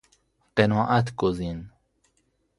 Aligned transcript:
قناعت 0.57 1.15
گزین 1.15 1.69